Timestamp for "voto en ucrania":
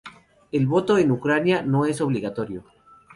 0.65-1.61